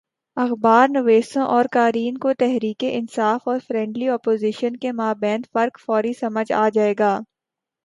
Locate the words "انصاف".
2.87-3.47